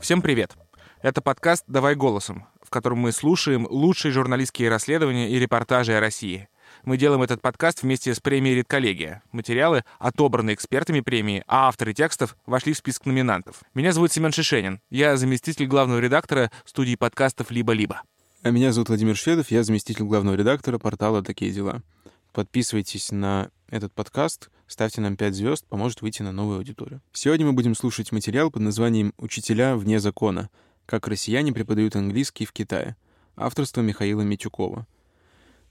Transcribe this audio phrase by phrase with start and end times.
[0.00, 0.52] Всем привет!
[1.00, 6.48] Это подкаст «Давай голосом», в котором мы слушаем лучшие журналистские расследования и репортажи о России.
[6.84, 9.22] Мы делаем этот подкаст вместе с премией «Редколлегия».
[9.32, 13.62] Материалы отобраны экспертами премии, а авторы текстов вошли в список номинантов.
[13.72, 14.82] Меня зовут Семен Шишенин.
[14.90, 18.02] Я заместитель главного редактора студии подкастов «Либо-либо».
[18.42, 21.82] А меня зовут Владимир Шведов, я заместитель главного редактора портала «Такие дела».
[22.38, 27.00] Подписывайтесь на этот подкаст, ставьте нам 5 звезд, поможет выйти на новую аудиторию.
[27.12, 30.48] Сегодня мы будем слушать материал под названием «Учителя вне закона.
[30.86, 32.94] Как россияне преподают английский в Китае».
[33.34, 34.86] Авторство Михаила Митюкова.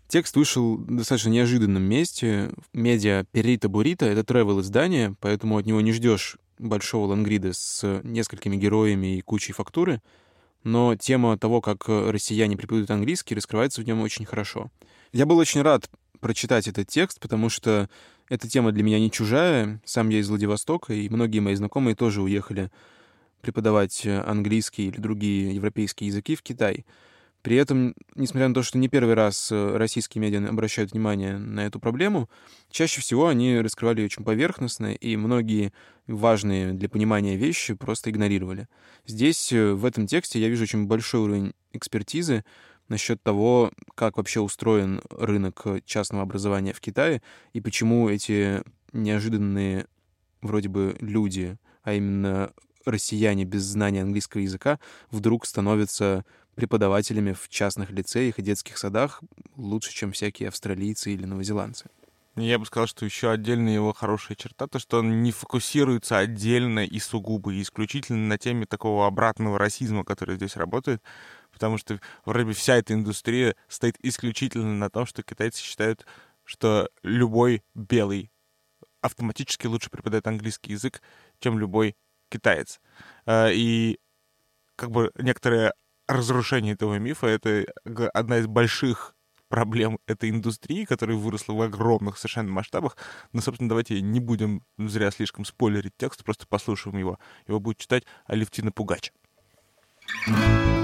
[0.09, 2.52] Текст вышел в достаточно неожиданном месте.
[2.73, 8.58] Медиа Перита Бурита— это travel издание, поэтому от него не ждешь большого лангрида с несколькими
[8.58, 10.02] героями и кучей фактуры—
[10.68, 14.70] но тема того, как россияне преподают английский, раскрывается в нем очень хорошо.
[15.14, 15.90] Я был очень рад
[16.20, 17.90] прочитать этот текст, потому что
[18.30, 19.82] эта тема для меня не чужая.
[19.86, 22.72] Сам я из Владивостока, и многие мои знакомые тоже уехали
[23.42, 26.86] преподавать э, английский или другие европейские языки в Китай.
[27.42, 31.66] При этом, несмотря на то, что не первый раз э, российские медиа обращают внимание на
[31.66, 32.30] эту проблему,
[32.70, 35.72] чаще всего они раскрывали ее очень поверхностно, и многие
[36.08, 38.68] важные для понимания вещи просто игнорировали.
[39.06, 42.44] Здесь, э, в этом тексте, я вижу очень большой уровень экспертизы
[42.90, 47.22] насчет того, как вообще устроен рынок частного образования в Китае,
[47.54, 49.88] и почему эти неожиданные
[50.42, 52.52] вроде бы люди, а именно
[52.86, 54.80] россияне без знания английского языка,
[55.12, 59.22] вдруг становятся преподавателями в частных лицеях и детских садах
[59.56, 61.86] лучше, чем всякие австралийцы или новозеландцы.
[62.36, 66.86] Я бы сказал, что еще отдельная его хорошая черта, то, что он не фокусируется отдельно
[66.86, 71.02] и сугубо, и исключительно на теме такого обратного расизма, который здесь работает,
[71.58, 76.05] потому что вроде вся эта индустрия стоит исключительно на том, что китайцы считают,
[76.44, 78.31] что любой белый
[79.02, 81.02] автоматически лучше преподает английский язык,
[81.39, 81.95] чем любой
[82.30, 82.80] китаец.
[83.25, 83.97] А, и
[84.75, 85.73] как бы некоторые
[86.07, 87.66] разрушение этого мифа— это
[88.13, 89.16] одна из больших
[89.50, 92.97] проблем этой индустрии, которая выросла в огромных совершенно масштабах.
[93.34, 97.17] Но, собственно, давайте не будем зря слишком спойлерить текст, просто послушаем его.
[97.47, 99.12] Его будет читать Алевтина Пугач.
[100.28, 100.77] В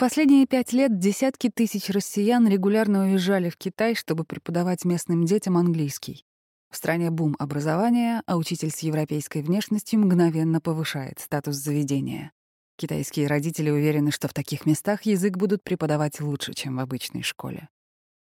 [0.00, 6.24] последние пять лет десятки тысяч россиян регулярно уезжали в Китай, чтобы преподавать местным детям английский.
[6.70, 12.32] В стране бум образования, а учитель с европейской внешностью мгновенно повышает статус заведения.
[12.78, 17.68] Китайские родители уверены, что в таких местах язык будут преподавать лучше, чем в обычной школе.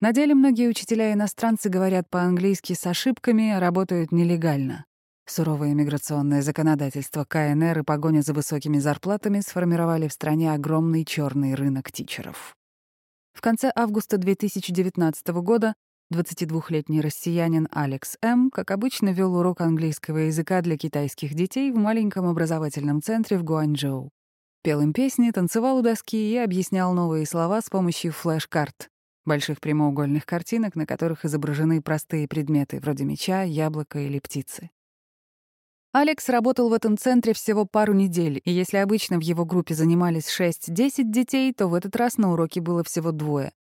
[0.00, 4.86] На деле многие учителя-иностранцы говорят по-английски с ошибками, работают нелегально.
[5.30, 11.92] Суровое миграционное законодательство КНР и погоня за высокими зарплатами сформировали в стране огромный черный рынок
[11.92, 12.56] тичеров.
[13.34, 15.74] В конце августа 2019 года
[16.14, 22.26] 22-летний россиянин Алекс М., как обычно, вел урок английского языка для китайских детей в маленьком
[22.26, 24.08] образовательном центре в Гуанчжоу.
[24.62, 28.88] Пел им песни, танцевал у доски и объяснял новые слова с помощью флеш-карт,
[29.26, 34.70] больших прямоугольных картинок, на которых изображены простые предметы, вроде меча, яблока или птицы.
[35.92, 40.28] Алекс работал в этом центре всего пару недель, и если обычно в его группе занимались
[40.28, 43.52] 6-10 детей, то в этот раз на уроке было всего двое.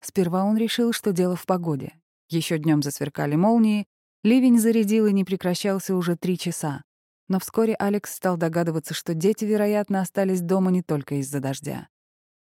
[0.00, 1.92] Сперва он решил, что дело в погоде.
[2.30, 3.86] Еще днем засверкали молнии,
[4.22, 6.82] ливень зарядил и не прекращался уже три часа.
[7.28, 11.88] Но вскоре Алекс стал догадываться, что дети, вероятно, остались дома не только из-за дождя.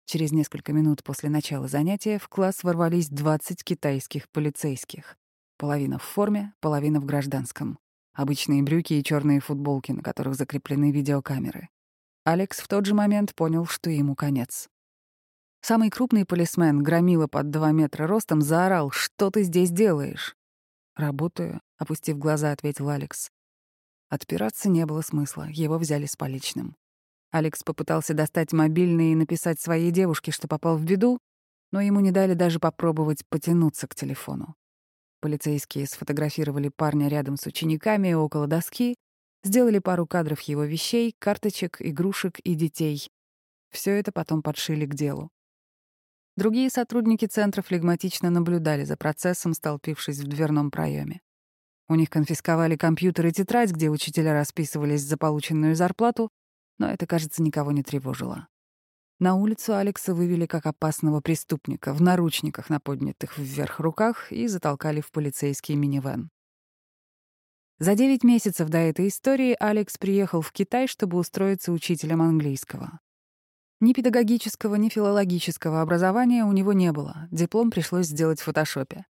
[0.05, 5.17] Через несколько минут после начала занятия в класс ворвались 20 китайских полицейских.
[5.57, 7.79] Половина в форме, половина в гражданском.
[8.19, 11.69] Обычные брюки и черные футболки, на которых закреплены видеокамеры.
[12.25, 14.67] Алекс в тот же момент понял, что ему конец.
[15.61, 20.35] Самый крупный полисмен, громила под два метра ростом, заорал «Что ты здесь делаешь?»
[20.97, 23.31] «Работаю»,— опустив глаза, ответил Алекс.
[24.09, 26.75] Отпираться не было смысла, его взяли с поличным.
[27.31, 31.19] Алекс попытался достать мобильный и написать своей девушке, что попал в беду,
[31.71, 34.55] но ему не дали даже попробовать потянуться к телефону.
[35.21, 38.95] Полицейские сфотографировали парня рядом с учениками около доски,
[39.43, 43.09] сделали пару кадров его вещей, карточек, игрушек и детей.
[43.69, 45.29] Все это потом подшили к делу.
[46.37, 51.19] Другие сотрудники центра флегматично наблюдали за процессом, столпившись в дверном проеме.
[51.89, 56.29] У них конфисковали компьютер и тетрадь, где учителя расписывались за полученную зарплату,
[56.77, 58.47] но это, кажется, никого не тревожило.
[59.19, 65.01] На улицу Алекса вывели как опасного преступника в наручниках на поднятых вверх руках и затолкали
[65.01, 66.29] в полицейский минивэн.
[67.79, 72.99] За девять месяцев до этой истории Алекс приехал в Китай, чтобы устроиться учителем английского.
[73.81, 77.27] Ни педагогического, ни филологического образования у него не было.
[77.29, 79.05] Диплом пришлось сделать в фотошопе.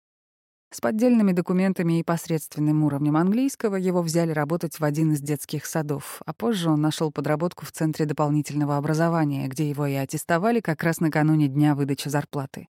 [0.70, 6.20] С поддельными документами и посредственным уровнем английского его взяли работать в один из детских садов,
[6.26, 11.00] а позже он нашел подработку в Центре дополнительного образования, где его и аттестовали как раз
[11.00, 12.68] накануне дня выдачи зарплаты.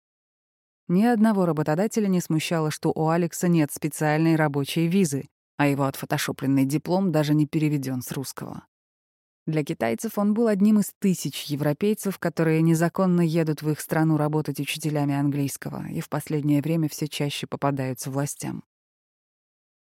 [0.87, 6.67] Ни одного работодателя не смущало, что у Алекса нет специальной рабочей визы, а его отфотошопленный
[6.67, 8.68] диплом даже не переведен с русского.
[9.49, 14.61] Для китайцев он был одним из тысяч европейцев, которые незаконно едут в их страну работать
[14.61, 18.63] учителями английского и в последнее время все чаще попадаются властям.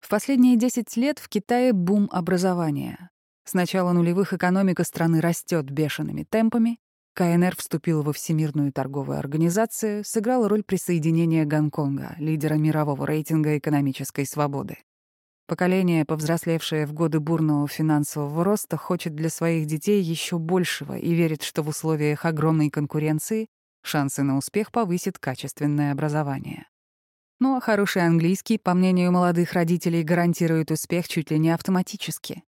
[0.01, 3.11] В последние 10 лет в Китае бум образования.
[3.45, 6.79] С начала нулевых экономика страны растет бешеными темпами,
[7.13, 14.79] КНР вступил во Всемирную торговую организацию, сыграл роль присоединения Гонконга, лидера мирового рейтинга экономической свободы.
[15.51, 21.43] Поколение, повзрослевшее в годы бурного финансового роста, хочет для своих детей еще большего и верит,
[21.43, 23.49] что в условиях огромной конкуренции
[23.83, 26.69] шансы на успех повысит качественное образование.
[27.41, 32.45] Ну а хороший английский, по мнению молодых родителей, гарантирует успех чуть ли не автоматически.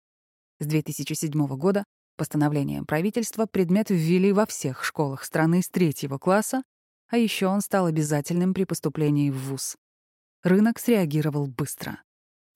[0.58, 1.84] С 2007 года
[2.16, 6.62] постановлением правительства предмет ввели во всех школах страны с третьего класса,
[7.10, 9.76] а еще он стал обязательным при поступлении в ВУЗ.
[10.42, 11.98] Рынок среагировал быстро.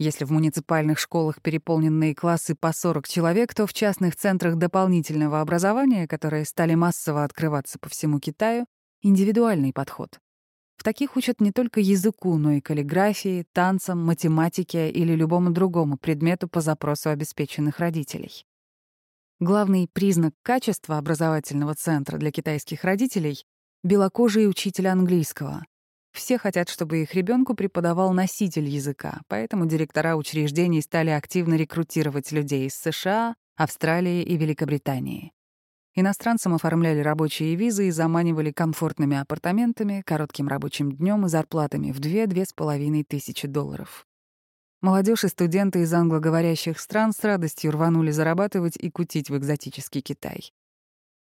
[0.01, 6.09] Если в муниципальных школах переполненные классы по 40 человек, то в частных центрах дополнительного образования,
[6.09, 8.65] которые стали массово открываться по всему Китаю,
[9.03, 10.19] индивидуальный подход.
[10.79, 16.49] В таких учат не только языку, но и каллиграфии, танцам, математике или любому другому предмету
[16.49, 18.47] по запросу обеспеченных родителей.
[19.39, 23.45] Главный признак качества образовательного центра для китайских родителей—
[23.85, 25.63] белокожий учитель английского,
[26.13, 32.67] все хотят, чтобы их ребенку преподавал носитель языка, поэтому директора учреждений стали активно рекрутировать людей
[32.67, 35.33] из США, Австралии и Великобритании.
[35.95, 43.05] Иностранцам оформляли рабочие визы и заманивали комфортными апартаментами, коротким рабочим днем и зарплатами в 2-2,5
[43.05, 44.07] тысячи долларов.
[44.81, 50.53] Молодежь и студенты из англоговорящих стран с радостью рванули зарабатывать и кутить в экзотический Китай.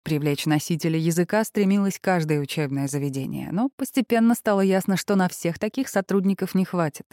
[0.03, 5.89] Привлечь носителя языка стремилось каждое учебное заведение, но постепенно стало ясно, что на всех таких
[5.89, 7.07] сотрудников не хватит.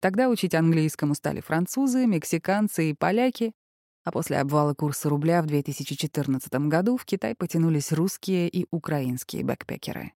[0.00, 3.52] Тогда учить английскому стали французы, мексиканцы и поляки,
[4.04, 10.12] а после обвала курса рубля в 2014 году в Китай потянулись русские и украинские бэкпекеры.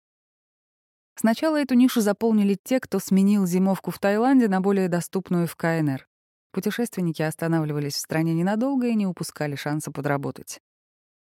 [1.16, 6.08] Сначала эту нишу заполнили те, кто сменил зимовку в Таиланде на более доступную в КНР.
[6.52, 10.60] Путешественники останавливались в стране ненадолго и не упускали шанса подработать.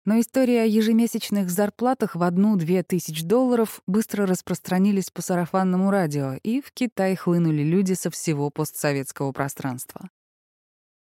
[0.04, 6.60] Но история о ежемесячных зарплатах в одну-две тысяч долларов быстро распространились по сарафанному радио, и
[6.60, 10.08] в Китай хлынули люди со всего постсоветского пространства.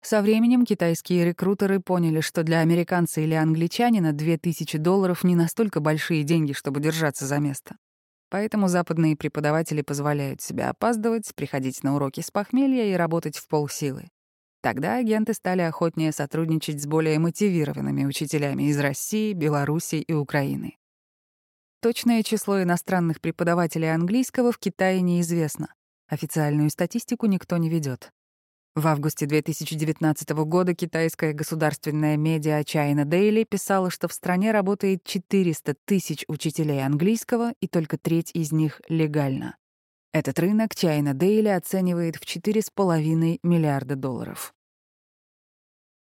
[0.03, 6.25] Со временем китайские рекрутеры поняли, что для американца или англичанина 2000 долларов не настолько большие
[6.25, 7.77] деньги, чтобы держаться за место.
[8.31, 14.09] Поэтому западные преподаватели позволяют себе опаздывать, приходить на уроки с похмелья и работать в полсилы.
[14.63, 20.77] Тогда агенты стали охотнее сотрудничать с более мотивированными учителями из России, Беларуси и Украины.
[21.81, 25.73] Точное число иностранных преподавателей английского в Китае неизвестно.
[26.09, 28.13] Официальную статистику никто не ведет.
[28.75, 35.75] В августе 2019 года китайская государственная медиа China Daily писала, что в стране работает 400
[35.87, 39.57] тысяч учителей английского, и только треть из них легально.
[40.13, 44.53] Этот рынок China Daily оценивает в 4,5 миллиарда долларов.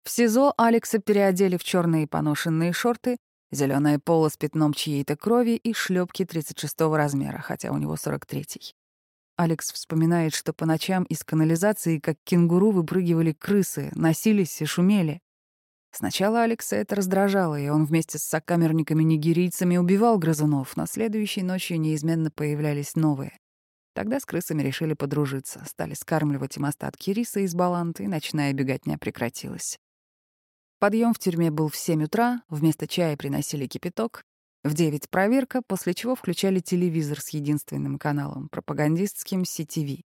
[0.04, 3.16] В СИЗО Алекса переодели в черные поношенные шорты,
[3.50, 8.74] зеленое поло с пятном чьей-то крови и шлепки 36 размера, хотя у него 43-й.
[9.36, 15.20] Алекс вспоминает, что по ночам из канализации, как кенгуру, выпрыгивали крысы, носились и шумели.
[15.90, 22.30] Сначала Алекса это раздражало, и он вместе с сокамерниками-нигерийцами убивал грызунов, но следующей ночью неизменно
[22.30, 23.36] появлялись новые.
[23.96, 28.98] Тогда с крысами решили подружиться, стали скармливать им остатки риса из баланты, и ночная беготня
[28.98, 29.78] прекратилась.
[30.78, 34.22] Подъем в тюрьме был в 7 утра, вместо чая приносили кипяток,
[34.64, 40.02] в 9 проверка, после чего включали телевизор с единственным каналом, пропагандистским CTV.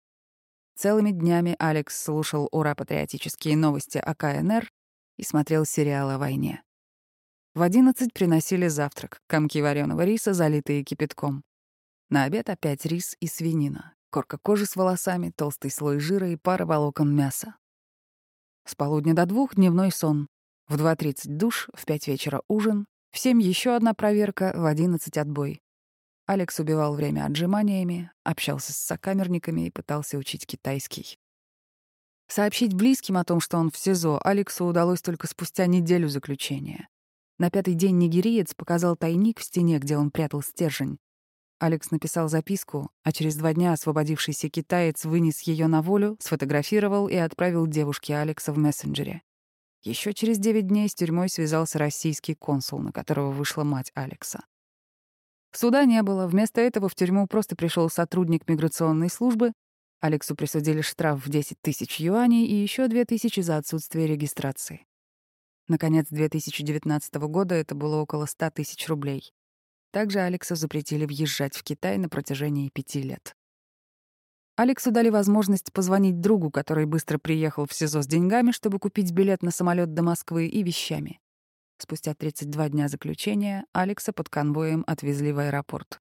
[0.78, 4.70] Целыми днями Алекс слушал ура-патриотические новости о КНР
[5.18, 6.64] и смотрел сериал о войне.
[7.56, 11.44] В 11 приносили завтрак, комки вареного риса, залитые кипятком.
[12.12, 16.66] На обед опять рис и свинина, корка кожи с волосами, толстый слой жира и пара
[16.66, 17.56] волокон мяса.
[18.66, 20.28] С полудня до двух— дневной сон.
[20.68, 25.62] В 2.30 душ, в 5 вечера ужин, в 7 еще одна проверка, в 11 отбой.
[26.26, 31.18] Алекс убивал время отжиманиями, общался с сокамерниками и пытался учить китайский.
[32.28, 36.90] Сообщить близким о том, что он в СИЗО, Алексу удалось только спустя неделю заключения.
[37.40, 41.00] На пятый день нигериец показал тайник в стене, где он прятал стержень.
[41.62, 47.16] Алекс написал записку, а через два дня освободившийся китаец вынес ее на волю, сфотографировал и
[47.16, 49.22] отправил девушке Алекса в мессенджере.
[49.84, 54.44] Еще через девять дней с тюрьмой связался российский консул, на которого вышла мать Алекса.
[55.52, 59.54] Суда не было, вместо этого в тюрьму просто пришел сотрудник миграционной службы.
[60.00, 64.84] Алексу присудили штраф в 10 тысяч юаней и еще 2 тысячи за отсутствие регистрации.
[65.68, 69.32] Наконец 2019 года это было около 100 тысяч рублей.
[69.92, 73.36] Также Алексу запретили въезжать в Китай на протяжении пяти лет.
[74.56, 79.44] Алексу дали возможность позвонить другу, который быстро приехал в СИЗО с деньгами, чтобы купить билет
[79.44, 81.20] на самолет до Москвы и вещами.
[81.78, 86.00] Спустя 32 дня заключения Алекса под конвоем отвезли в аэропорт.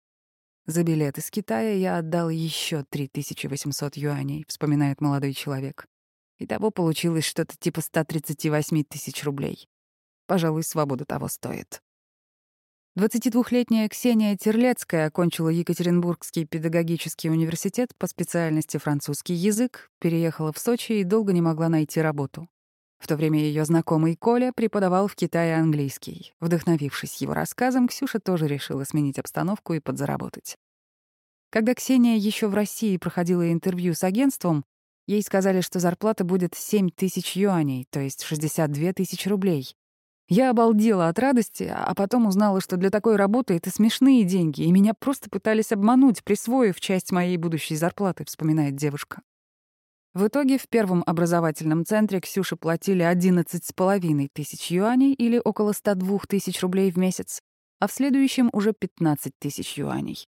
[0.66, 5.86] «За билет из Китая я отдал еще 3800 юаней»,— вспоминает молодой человек.
[6.38, 9.68] Итого получилось что-то типа 138 тысяч рублей.
[10.26, 11.80] Пожалуй, свобода того стоит.
[12.98, 21.04] 22-летняя Ксения Терлецкая окончила Екатеринбургский педагогический университет по специальности французский язык, переехала в Сочи и
[21.04, 22.48] долго не могла найти работу.
[22.98, 26.34] В то время ее знакомый Коля преподавал в Китае английский.
[26.40, 30.56] Вдохновившись его рассказом, Ксюша тоже решила сменить обстановку и подзаработать.
[31.50, 34.64] Когда Ксения еще в России проходила интервью с агентством,
[35.06, 39.76] ей сказали, что зарплата будет 7 тысяч юаней, то есть 62 тысячи рублей.
[40.32, 44.70] Я обалдела от радости, а потом узнала, что для такой работы это смешные деньги, и
[44.70, 49.22] меня просто пытались обмануть, присвоив часть моей будущей зарплаты, вспоминает девушка.
[50.14, 56.62] В итоге в первом образовательном центре Ксюше платили 11,5 тысяч юаней или около 102 тысяч
[56.62, 57.40] рублей в месяц,
[57.80, 60.28] а в следующем уже 15 тысяч юаней.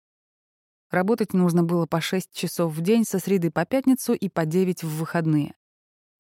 [0.91, 4.85] Работать нужно было по 6 часов в день со среды по пятницу и по 9
[4.85, 5.55] в выходные.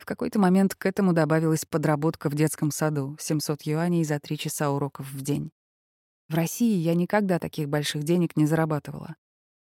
[0.02, 4.73] В какой-то момент к этому добавилась подработка в детском саду— 700 юаней за 3 часа
[4.73, 5.52] уроков в день.
[6.28, 9.14] В России я никогда таких больших денег не зарабатывала.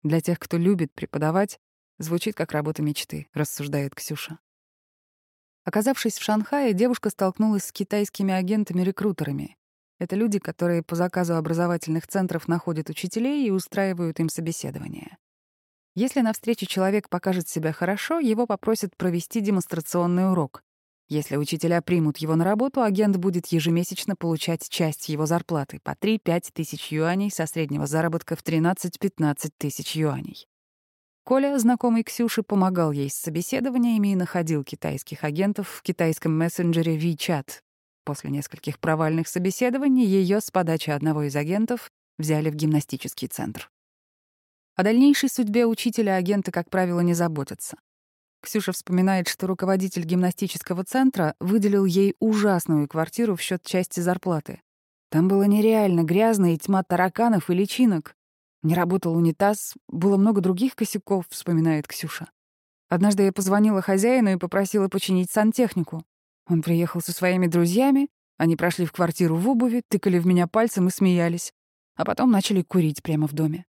[0.03, 1.59] Для тех, кто любит преподавать,
[2.00, 4.39] звучит как работа мечты, рассуждает Ксюша.
[5.65, 9.57] Оказавшись в Шанхае, девушка столкнулась с китайскими агентами-рекрутерами.
[10.00, 15.17] Это люди, которые по заказу образовательных центров находят учителей и устраивают им собеседование.
[15.93, 20.63] Если на встрече человек покажет себя хорошо, его попросят провести демонстрационный урок.
[21.10, 26.51] Если учителя примут его на работу, агент будет ежемесячно получать часть его зарплаты по 3-5
[26.53, 30.48] тысяч юаней со среднего заработка в 13-15 тысяч юаней.
[31.25, 37.60] Коля, знакомый Ксюши, помогал ей с собеседованиями и находил китайских агентов в китайском мессенджере WeChat.
[38.05, 43.70] После нескольких провальных собеседований ее с подачи одного из агентов взяли в гимнастический центр.
[44.75, 47.77] О дальнейшей судьбе учителя-агента, как правило, не заботятся.
[48.41, 54.61] Ксюша вспоминает, что руководитель гимнастического центра выделил ей ужасную квартиру в счет части зарплаты.
[55.09, 58.15] Там было нереально грязно и тьма тараканов и личинок.
[58.63, 62.29] Не работал унитаз, было много других косяков, вспоминает Ксюша.
[62.89, 66.03] Однажды я позвонила хозяину и попросила починить сантехнику.
[66.47, 70.87] Он приехал со своими друзьями, они прошли в квартиру в обуви, тыкали в меня пальцем
[70.87, 71.53] и смеялись,
[71.95, 73.65] а потом начали курить прямо в доме.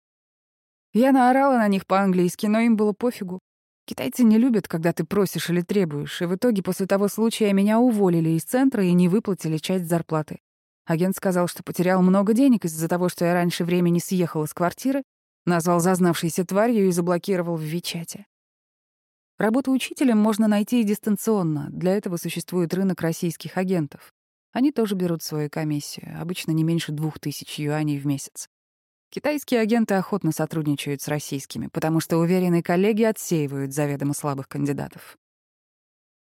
[0.97, 3.39] Я наорала на них по-английски, но им было пофигу.
[3.85, 7.79] Китайцы не любят, когда ты просишь или требуешь, и в итоге после того случая меня
[7.79, 10.41] уволили из центра и не выплатили часть зарплаты.
[10.87, 15.03] Агент сказал, что потерял много денег из-за того, что я раньше времени съехала с квартиры,
[15.45, 18.25] назвал зазнавшейся тварью и заблокировал в Вичате.
[19.37, 21.69] Работу учителем можно найти и дистанционно.
[21.73, 24.15] Для этого существует рынок российских агентов.
[24.53, 28.49] Они тоже берут свою комиссию, обычно не меньше двух тысяч юаней в месяц.
[29.11, 35.17] Китайские агенты охотно сотрудничают с российскими, потому что уверенные коллеги отсеивают заведомо слабых кандидатов.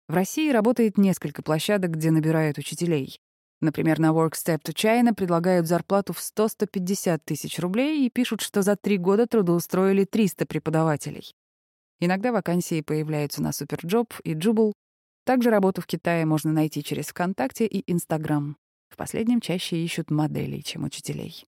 [0.08, 3.20] В России работает несколько площадок, где набирают учителей.
[3.60, 8.74] Например, на WorkStep to China предлагают зарплату в 100-150 тысяч рублей и пишут, что за
[8.74, 11.34] три года трудоустроили 300 преподавателей.
[12.00, 14.72] Иногда вакансии появляются на Superjob и Jubal.
[15.24, 18.56] Также работу в Китае можно найти через ВКонтакте и Инстаграм.
[18.88, 21.44] В последнем чаще ищут моделей, чем учителей.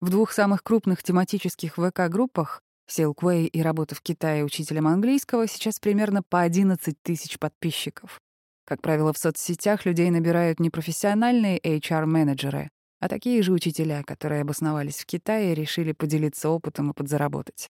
[0.00, 2.60] В двух самых крупных тематических ВК-группах
[2.90, 8.20] Silkway и работа в Китае учителем английского сейчас примерно по 11 тысяч подписчиков.
[8.66, 12.70] Как правило, в соцсетях людей набирают не профессиональные HR-менеджеры,
[13.00, 17.68] а такие же учителя, которые обосновались в Китае и решили поделиться опытом и подзаработать.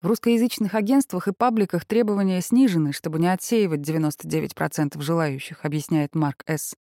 [0.00, 6.74] В русскоязычных агентствах и пабликах требования снижены, чтобы не отсеивать 99% желающих, объясняет Марк С.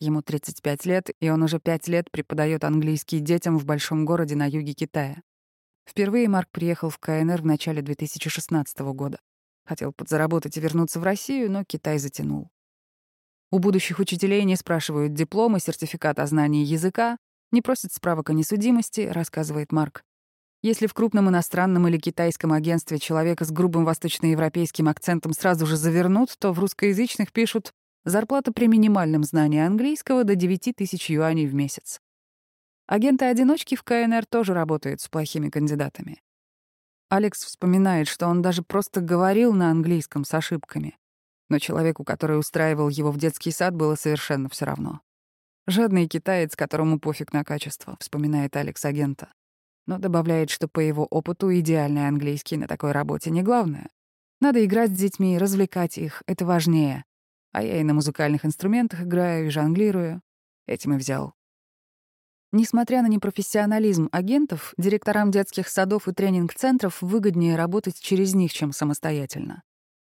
[0.00, 4.46] Ему 35 лет, и он уже 5 лет преподает английский детям в большом городе на
[4.46, 5.22] юге Китая.
[5.88, 9.18] Впервые Марк приехал в КНР в начале 2016 года.
[9.64, 12.50] Хотел подзаработать и вернуться в Россию, но Китай затянул.
[13.50, 17.18] У будущих учителей не спрашивают дипломы, сертификат о знании языка,
[17.52, 20.02] не просят справок о несудимости, рассказывает Марк.
[20.62, 26.34] Если в крупном иностранном или китайском агентстве человека с грубым восточноевропейским акцентом сразу же завернут,
[26.38, 27.72] то в русскоязычных пишут
[28.04, 32.00] «зарплата при минимальном знании английского до 9 тысяч юаней в месяц».
[32.86, 36.20] Агенты-одиночки в КНР тоже работают с плохими кандидатами.
[37.08, 40.98] Алекс вспоминает, что он даже просто говорил на английском с ошибками.
[41.48, 45.00] Но человеку, который устраивал его в детский сад, было совершенно все равно.
[45.66, 49.32] «Жадный китаец, которому пофиг на качество»,— вспоминает Алекс агента.
[49.86, 53.88] Но добавляет, что по его опыту идеальный английский на такой работе не главное.
[54.40, 57.04] Надо играть с детьми, развлекать их, это важнее.
[57.54, 60.20] А я и на музыкальных инструментах играю, и жонглирую.
[60.66, 61.34] Этим и взял.
[62.50, 69.62] Несмотря на непрофессионализм агентов, директорам детских садов и тренинг-центров выгоднее работать через них, чем самостоятельно.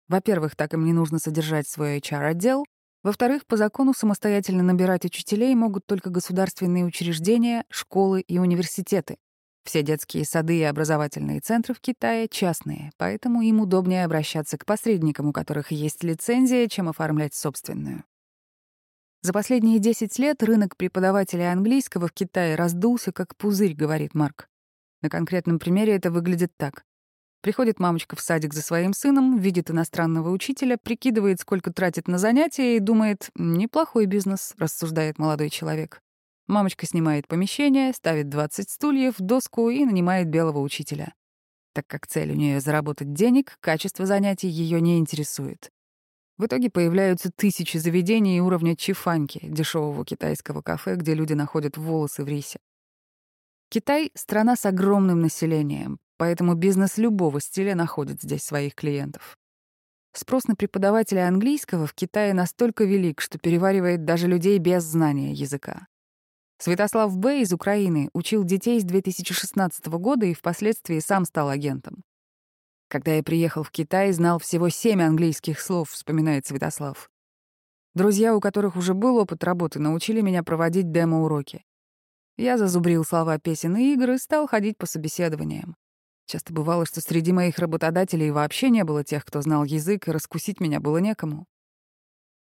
[0.10, 2.66] Во-первых, так им не нужно содержать свой HR-отдел.
[3.04, 9.16] Во-вторых, по закону самостоятельно набирать учителей могут только государственные учреждения, школы и университеты.
[9.64, 15.28] Все детские сады и образовательные центры в Китае частные, поэтому им удобнее обращаться к посредникам,
[15.28, 18.04] у которых есть лицензия, чем оформлять собственную.
[19.22, 24.48] За последние 10 лет рынок преподавателей английского в Китае раздулся как пузырь, говорит Марк.
[25.02, 26.86] На конкретном примере это выглядит так.
[27.42, 32.76] Приходит мамочка в садик за своим сыном, видит иностранного учителя, прикидывает, сколько тратит на занятия
[32.76, 36.02] и думает, неплохой бизнес, рассуждает молодой человек.
[36.50, 41.14] Мамочка снимает помещение, ставит 20 стульев, доску и нанимает белого учителя.
[41.76, 45.70] Так как цель у нее заработать денег, качество занятий ее не интересует.
[46.40, 52.28] В итоге появляются тысячи заведений уровня чифаньки, дешевого китайского кафе, где люди находят волосы в
[52.28, 52.58] рисе.
[53.70, 59.38] Китай— страна с огромным населением, поэтому бизнес любого стиля находит здесь своих клиентов.
[60.14, 65.86] Спрос на преподавателя английского в Китае настолько велик, что переваривает даже людей без знания языка.
[66.62, 67.40] Святослав Б.
[67.40, 72.04] из Украины учил детей с 2016 года и впоследствии сам стал агентом.
[72.90, 77.10] Когда я приехал в Китай, знал всего семь английских слов, вспоминает Святослав.
[77.96, 81.64] Друзья, у которых уже был опыт работы, научили меня проводить демо-уроки.
[82.36, 85.78] Я зазубрил слова песен и игр и стал ходить по собеседованиям.
[86.26, 90.60] Часто бывало, что среди моих работодателей вообще не было тех, кто знал язык, и раскусить
[90.60, 91.46] меня было некому.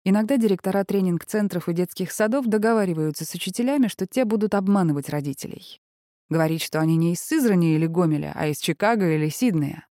[0.09, 5.81] Иногда директора тренинг-центров и детских садов договариваются с учителями, что те будут обманывать родителей.
[6.29, 9.85] Говорить, что они не из Сызрани или Гомеля, а из Чикаго или Сиднея.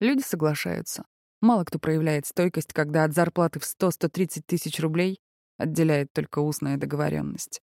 [0.00, 1.04] Люди соглашаются.
[1.42, 5.20] Мало кто проявляет стойкость, когда от зарплаты в 100-130 тысяч рублей
[5.58, 7.60] отделяет только устная договоренность.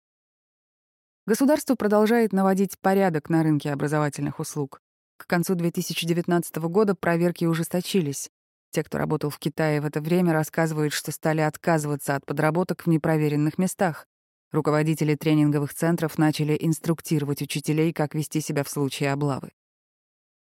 [1.25, 4.83] Государство продолжает наводить порядок на рынке образовательных услуг.
[5.17, 8.29] К концу 2019 года проверки ужесточились.
[8.73, 12.89] Те, кто работал в Китае в это время, рассказывают, что стали отказываться от подработок в
[12.89, 14.07] непроверенных местах.
[14.51, 19.53] Руководители тренинговых центров начали инструктировать учителей, как вести себя в случае облавы.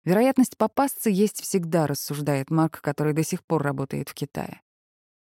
[0.03, 4.61] Вероятность попасться есть всегда, рассуждает Марк, который до сих пор работает в Китае.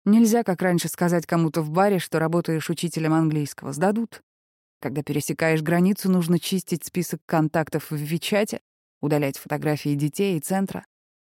[0.05, 3.73] Нельзя, как раньше, сказать кому-то в баре, что работаешь учителем английского.
[3.73, 4.23] Сдадут.
[4.81, 8.61] Когда пересекаешь границу, нужно чистить список контактов в Вичате,
[9.01, 10.85] удалять фотографии детей и центра.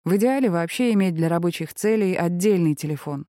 [0.08, 3.26] В идеале вообще иметь для рабочих целей отдельный телефон.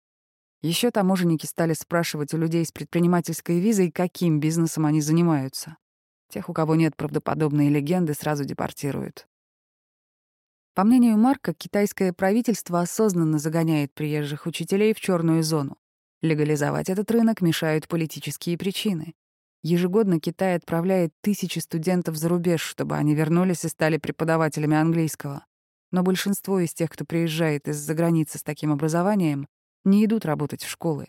[0.61, 5.75] Еще таможенники стали спрашивать у людей с предпринимательской визой, каким бизнесом они занимаются.
[6.29, 9.27] Тех, у кого нет правдоподобной легенды, сразу депортируют.
[10.73, 15.75] По мнению Марка, китайское правительство осознанно загоняет приезжих учителей в черную зону.
[16.21, 19.15] Легализовать этот рынок мешают политические причины.
[19.63, 25.43] Ежегодно Китай отправляет тысячи студентов за рубеж, чтобы они вернулись и стали преподавателями английского.
[25.91, 29.47] Но большинство из тех, кто приезжает из-за границы с таким образованием,
[29.85, 31.07] не идут работать в школы.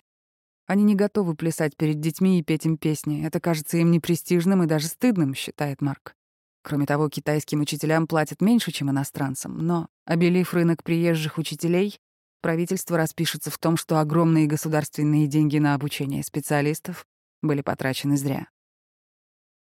[0.66, 3.27] Они не готовы плясать перед детьми и петь им песни.
[3.27, 6.14] Это кажется им непрестижным и даже стыдным, считает Марк.
[6.62, 11.99] Кроме того, китайским учителям платят меньше, чем иностранцам, но, обелив рынок приезжих учителей,
[12.43, 17.07] правительство распишется в том, что огромные государственные деньги на обучение специалистов
[17.43, 18.49] были потрачены зря.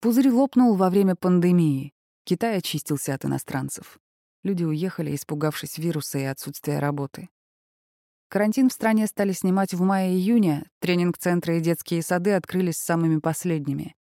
[0.00, 1.92] Пузырь лопнул во время пандемии.
[2.24, 3.98] Китай очистился от иностранцев.
[4.42, 7.28] Люди уехали, испугавшись вируса и отсутствия работы.
[8.28, 13.94] Карантин в стране стали снимать в мае-июне, тренинг-центры и детские сады открылись самыми последними.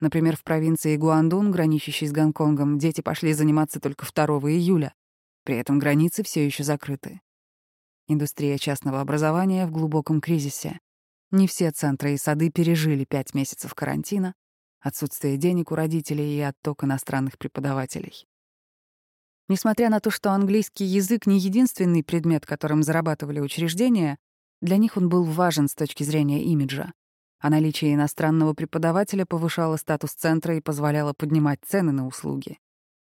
[0.00, 4.94] Например, в провинции Гуандун, граничащей с Гонконгом, дети пошли заниматься только 2 июля.
[5.44, 7.20] При этом границы все еще закрыты.
[8.08, 10.80] Индустрия частного образования в глубоком кризисе.
[11.30, 14.34] Не все центры и сады пережили пять месяцев карантина,
[14.80, 18.26] отсутствие денег у родителей и отток иностранных преподавателей.
[19.48, 24.18] Несмотря на то, что английский язык не единственный предмет, которым зарабатывали учреждения,
[24.60, 26.92] для них он был важен с точки зрения имиджа.
[27.40, 32.58] а наличие иностранного преподавателя повышало статус центра и позволяло поднимать цены на услуги.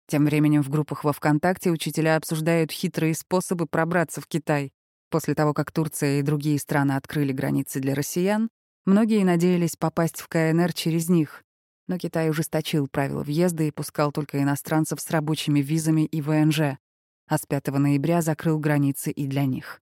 [0.08, 4.72] Тем временем в группах во ВКонтакте учителя обсуждают хитрые способы пробраться в Китай.
[5.10, 8.48] После того, как Турция и другие страны открыли границы для россиян,
[8.86, 11.44] многие надеялись попасть в КНР через них.
[11.88, 16.79] Но Китай ужесточил правила въезда и пускал только иностранцев с рабочими визами и ВНЖ,
[17.27, 19.81] а с 5 ноября закрыл границы и для них.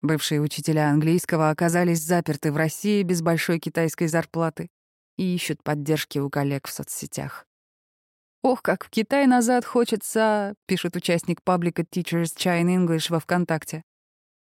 [0.00, 4.68] Бывшие учителя английского оказались заперты в России без большой китайской зарплаты
[5.16, 7.46] и ищут поддержки у коллег в соцсетях.
[8.42, 13.82] «Ох, как в Китай назад хочется»,— пишет участник паблика Teachers China English во ВКонтакте.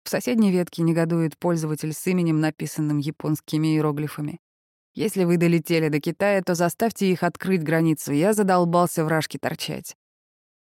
[0.02, 4.40] В соседней ветке негодует пользователь с именем, написанным японскими иероглифами.
[4.94, 8.12] «Если вы долетели до Китая, то заставьте их открыть границу.
[8.12, 9.96] Я задолбался в рашке торчать».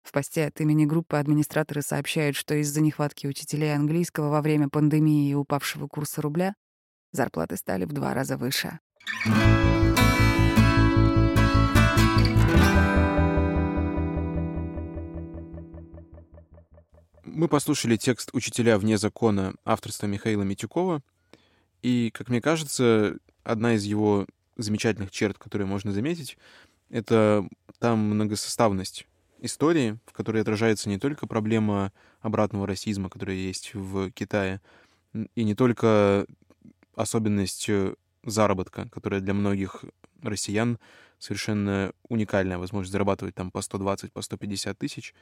[0.03, 5.31] В посте от имени группы администраторы сообщают, что из-за нехватки учителей английского во время пандемии
[5.31, 6.55] и упавшего курса рубля
[7.13, 8.79] зарплаты стали в два раза выше.
[17.25, 21.03] Мы послушали текст «Учителя вне закона» авторства Михаила Митюкова,
[21.83, 26.37] и, как мне кажется, одна из его замечательных черт, которые можно заметить,
[26.91, 29.07] это там многосоставность
[29.41, 34.61] истории, в которой отражается не только проблема обратного расизма, которая есть в Китае,
[35.35, 36.27] и не только
[36.95, 39.85] особенность э, заработка, которая для многих
[40.23, 40.79] россиян
[41.19, 45.15] совершенно уникальная возможность зарабатывать там по 120, по 150 тысяч,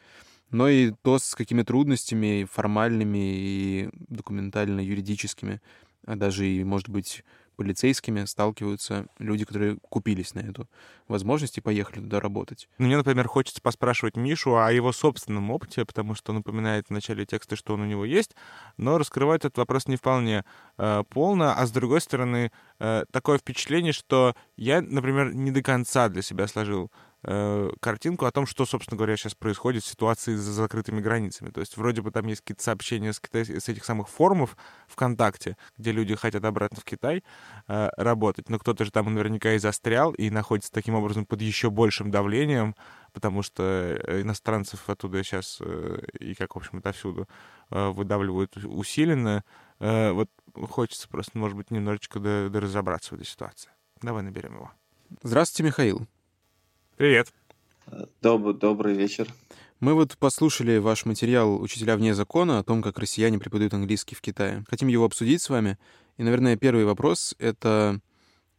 [0.50, 5.60] но и то, с какими трудностями формальными и документально-юридическими,
[6.06, 7.24] а даже и, может быть,
[7.56, 10.68] полицейскими сталкиваются люди, которые купились на эту
[11.08, 12.68] возможность и поехали туда работать.
[12.78, 16.90] Ну, мне, например, хочется поспрашивать Мишу о его собственном опыте, потому что он упоминает в
[16.90, 18.36] начале текста, что он у него есть,
[18.76, 20.44] но раскрывает этот вопрос не вполне
[20.78, 26.08] э, полно, а с другой стороны, э, такое впечатление, что я, например, не до конца
[26.08, 26.90] для себя сложил
[27.26, 31.50] э, картинку о том, что, собственно говоря, сейчас происходит в ситуации за закрытыми границами.
[31.50, 34.56] То есть вроде бы там есть какие-то сообщения с, Китай, с этих самых форумов
[34.88, 37.24] ВКонтакте, где люди хотят обратно в Китай
[37.68, 41.70] э, работать, но кто-то же там наверняка и застрял, и находится таким образом под еще
[41.70, 42.76] большим давлением,
[43.12, 47.28] потому что э, иностранцев оттуда сейчас э, и как, в общем, отовсюду
[47.70, 49.44] э, выдавливают усиленно.
[49.80, 50.30] Э, вот
[50.70, 53.70] хочется просто, может быть, немножечко доразобраться в этой ситуации.
[54.00, 54.70] Давай наберем его.
[55.22, 56.06] Здравствуйте, Михаил.
[56.96, 57.30] Привет.
[58.22, 59.28] Доб добрый вечер.
[59.80, 64.22] Мы вот послушали ваш материал «Учителя вне закона» о том, как россияне преподают английский в
[64.22, 64.64] Китае.
[64.66, 65.76] Хотим его обсудить с вами.
[66.16, 68.00] И, наверное, первый вопрос— это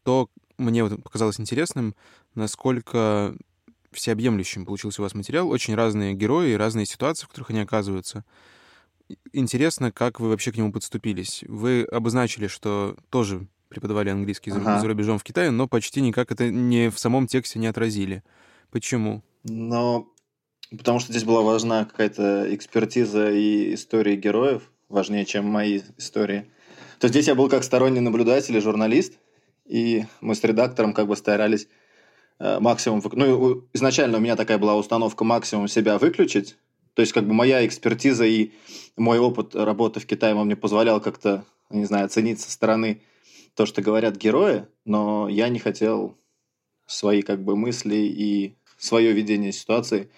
[0.03, 1.95] то, мне вот показалось интересным,
[2.35, 3.35] насколько
[3.91, 5.49] всеобъемлющим получился у вас материал.
[5.49, 8.23] Очень разные герои и разные ситуации, в которых они оказываются.
[9.33, 11.43] Интересно, как вы вообще к нему подступились.
[11.47, 14.79] Вы обозначили, что тоже преподавали английский ага.
[14.79, 18.23] за рубежом в Китае, но почти никак это не в самом тексте не отразили.
[18.71, 19.23] Почему?
[19.43, 20.07] Но
[20.71, 26.49] потому что здесь была важна какая-то экспертиза и истории героев, важнее, чем мои истории.
[26.99, 29.13] То здесь я был как сторонний наблюдатель и журналист,
[29.65, 31.67] и мы с редактором как бы старались
[32.39, 33.01] э, максимум...
[33.13, 36.57] Ну, изначально у меня такая была установка максимум себя выключить,
[36.93, 38.51] то есть как бы моя экспертиза и
[38.95, 43.01] мой опыт работы в Китае мне позволял как-то, не знаю, оценить со стороны
[43.57, 46.15] то, что говорят герои, но я не хотел
[46.85, 50.11] свои как бы мысли и свое видение ситуации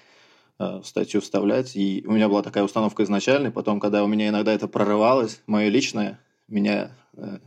[0.60, 1.74] э, в статью вставлять.
[1.78, 3.50] И у меня была такая установка изначально.
[3.50, 7.40] Потом, когда у меня иногда это прорывалось, мое личное, меня э,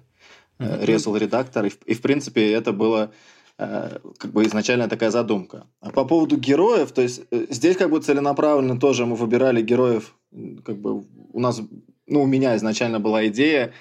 [0.58, 1.66] э, резал редактор.
[1.66, 3.12] И, и, в принципе, это было
[3.58, 5.66] э, как бы изначально такая задумка.
[5.80, 10.16] А по поводу героев, то есть э, здесь как бы целенаправленно тоже мы выбирали героев.
[10.64, 11.60] Как бы у нас,
[12.06, 13.74] ну, у меня изначально была идея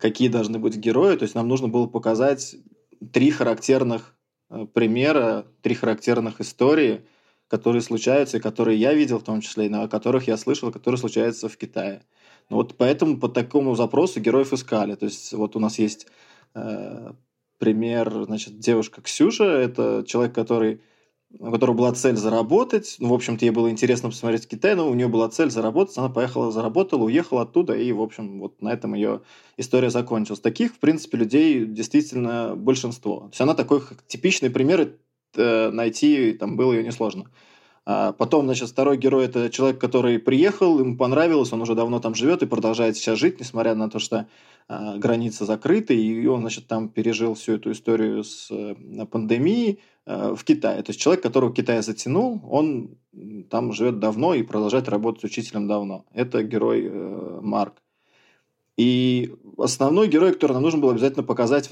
[0.00, 1.16] какие должны быть герои.
[1.16, 2.56] То есть нам нужно было показать
[3.12, 4.16] три характерных
[4.50, 7.02] э, примера, три характерных истории,
[7.48, 10.98] которые случаются, и которые я видел в том числе, и о которых я слышал, которые
[10.98, 12.02] случаются в Китае.
[12.48, 14.96] Ну вот поэтому по такому запросу героев искали.
[14.96, 16.08] То есть вот у нас есть
[16.54, 17.12] э,
[17.58, 20.80] пример, значит, девушка Ксюша, это человек, который
[21.38, 22.96] у которой была цель заработать.
[22.98, 25.96] Ну, в общем-то, ей было интересно посмотреть Китай, но у нее была цель заработать.
[25.96, 29.20] Она поехала, заработала, уехала оттуда, и, в общем, вот на этом ее
[29.56, 30.40] история закончилась.
[30.40, 33.20] Таких, в принципе, людей действительно большинство.
[33.20, 34.96] То есть она такой типичный пример,
[35.36, 37.26] э, найти там было ее несложно.
[37.86, 42.14] А потом, значит, второй герой– это человек, который приехал, ему понравилось, он уже давно там
[42.14, 44.26] живет и продолжает сейчас жить, несмотря на то, что
[44.70, 48.76] границы закрыты, и он, значит, там пережил всю эту историю с э,
[49.10, 50.82] пандемией э, в Китае.
[50.82, 52.96] То есть человек, которого Китай затянул, он
[53.50, 56.04] там живет давно и продолжает работать учителем давно.
[56.12, 57.82] Это герой э, Марк.
[58.76, 61.68] И основной герой, который нам нужно было обязательно показать,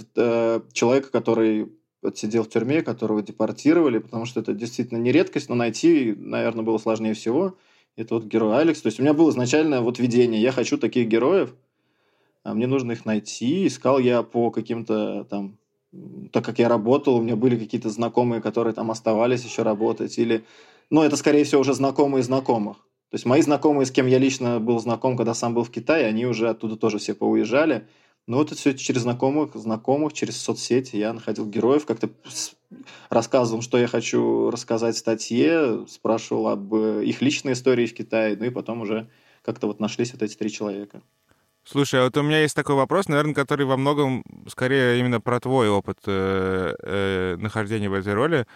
[0.73, 1.73] человека, который
[2.15, 6.79] сидел в тюрьме, которого депортировали, потому что это действительно не редкость, но найти, наверное, было
[6.79, 7.57] сложнее всего.
[7.97, 8.83] Это вот герой Алекс.
[8.83, 11.55] То есть у меня было изначально вот видение, я хочу таких героев, а
[12.45, 13.67] мне нужно их найти.
[13.67, 15.59] Искал я по каким-то там
[16.33, 20.45] так как я работал, у меня были какие-то знакомые, которые там оставались еще работать, или,
[20.91, 22.77] ну, это, скорее всего, уже знакомые знакомых.
[23.11, 26.07] То есть мои знакомые, с кем я лично был знаком, когда сам был в Китае,
[26.07, 27.89] они уже оттуда тоже все поуезжали.
[28.27, 32.11] Но вот это все через знакомых, знакомых, через соцсети я находил героев, как-то
[33.09, 38.45] рассказывал, что я хочу рассказать в статье, спрашивал об их личной истории в Китае, ну
[38.45, 39.09] и потом уже
[39.41, 41.01] как-то вот нашлись вот эти три человека.
[41.71, 45.39] Слушай, а вот у меня есть такой вопрос, наверное, который во многом скорее именно про
[45.39, 48.47] твой опыт э, э, нахождения в этой роли.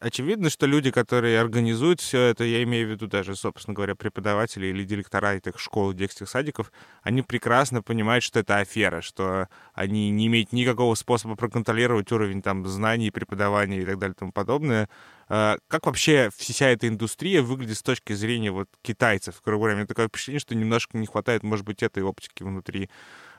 [0.00, 4.68] Очевидно, что люди, которые организуют все это, я имею в виду даже, собственно говоря, преподаватели
[4.68, 10.28] или директора этих школ, детских садиков, они прекрасно понимают, что это афера, что они не
[10.28, 14.88] имеют никакого способа проконтролировать уровень там знаний, преподавания и так далее и тому подобное.
[15.28, 19.42] А, как вообще вся эта индустрия выглядит с точки зрения вот китайцев?
[19.44, 22.88] Грубо говоря, у меня такое впечатление, что немножко не хватает, может быть, этой оптики внутри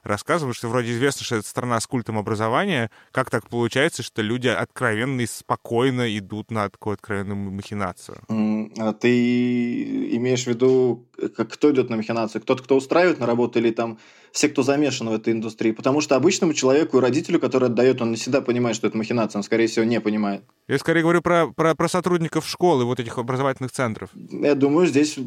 [0.03, 2.89] рассказывают, что вроде известно, что это страна с культом образования.
[3.11, 8.19] Как так получается, что люди откровенно и спокойно идут на такую откровенную махинацию?
[8.77, 12.41] А ты имеешь в виду, кто идет на махинацию?
[12.41, 13.99] Кто-то, кто устраивает на работу или там
[14.31, 15.71] все, кто замешан в этой индустрии?
[15.71, 19.39] Потому что обычному человеку и родителю, который отдает, он не всегда понимает, что это махинация,
[19.39, 20.43] он, скорее всего, не понимает.
[20.67, 24.09] Я скорее говорю про, про, про сотрудников школы, вот этих образовательных центров.
[24.13, 25.17] Я думаю, здесь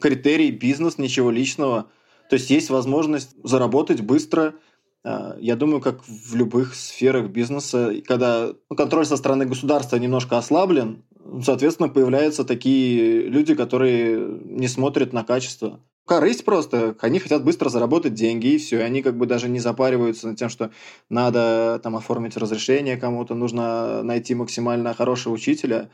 [0.00, 1.86] критерий бизнес, ничего личного–
[2.30, 4.54] то есть есть возможность заработать быстро,
[5.02, 10.38] а, я думаю, как в любых сферах бизнеса, когда ну, контроль со стороны государства немножко
[10.38, 11.02] ослаблен,
[11.42, 15.80] соответственно, появляются такие люди, которые не смотрят на качество.
[16.04, 16.96] Корысть просто.
[17.00, 18.78] Они хотят быстро заработать деньги, и все.
[18.78, 20.70] И они как бы даже не запариваются над тем, что
[21.08, 25.90] надо там оформить разрешение кому-то, нужно найти максимально хорошего учителя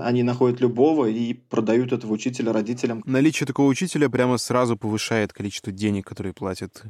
[0.00, 3.02] они находят любого и продают этого учителя родителям.
[3.06, 6.84] Наличие такого учителя прямо сразу повышает количество денег, которые платят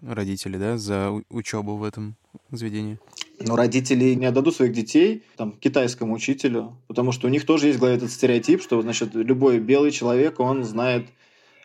[0.00, 2.16] родители, да, за учебу в этом
[2.50, 2.98] заведении?
[3.40, 7.78] Но родители не отдадут своих детей там, китайскому учителю, потому что у них тоже есть
[7.78, 11.08] в голове этот стереотип, что значит, любой белый человек, он знает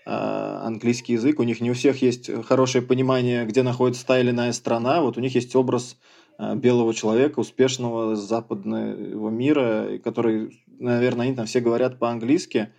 [0.05, 4.31] э, английский язык, у них не у всех есть хорошее понимание, где находится та или
[4.31, 5.97] иная страна, вот у них есть образ
[6.39, 12.69] Э, белого человека, успешного западного мира, который, наверное, они там все говорят по-английски,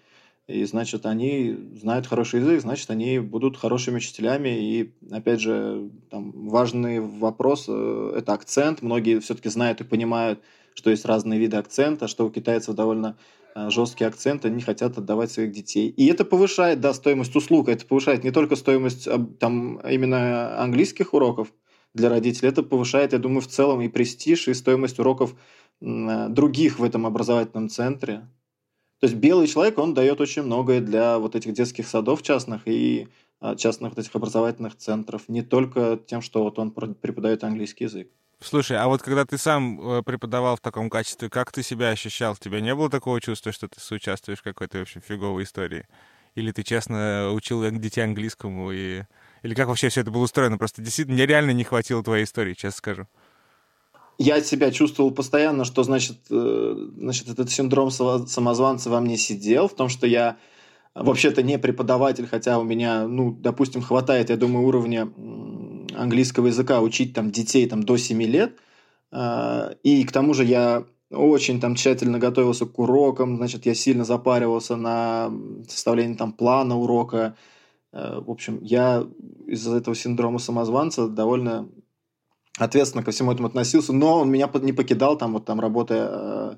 [0.47, 4.49] и, значит, они знают хороший язык, значит, они будут хорошими учителями.
[4.49, 8.81] И, опять же, там важный вопрос э,– это акцент.
[8.81, 10.41] Многие все-таки знают и понимают,
[10.73, 13.19] что есть разные виды акцента, что у китайцев довольно
[13.55, 15.91] э, жесткий акцент, они хотят отдавать своих детей.
[15.91, 19.07] И это повышает, да, стоимость услуг, это повышает не только стоимость
[19.39, 21.53] там именно английских уроков,
[21.95, 22.49] для родителей.
[22.49, 25.35] Это повышает, я думаю, в целом и престиж, и стоимость уроков
[25.81, 28.29] других в этом образовательном центре.
[29.01, 33.09] То есть белый человек, он дает очень многое для вот этих детских садов частных и
[33.41, 38.11] э, частных вот этих образовательных центров, не только тем, что вот он преподает английский язык.
[38.41, 42.33] Слушай, а вот когда ты сам э, преподавал в таком качестве, как ты себя ощущал?
[42.33, 45.87] У тебя не было такого чувства, что ты соучаствуешь в какой-то, в общем, фиговой истории?
[46.35, 49.03] Или ты честно учил детей английскому и
[49.43, 50.59] или как вообще все это было устроено?
[50.59, 53.09] Просто действительно мне реально не хватило твоей истории, честно скажу.
[54.19, 59.75] Я себя чувствовал постоянно, что значит, э, значит этот синдром самозванца во мне сидел, в
[59.75, 60.37] том, что я
[60.95, 65.09] вообще-то не преподаватель, хотя у меня, ну, допустим, хватает, я думаю, уровня
[65.97, 68.59] английского языка учить там детей там до 7 лет.
[69.13, 74.05] А, и к тому же я очень там тщательно готовился к урокам, значит, я сильно
[74.05, 75.33] запаривался на
[75.69, 77.37] составление там плана урока,
[77.93, 79.07] Э, в общем, я
[79.47, 81.69] из-за этого синдрома самозванца довольно
[82.59, 86.57] ответственно ко всему этому относился, но он меня не покидал, там вот там работая э,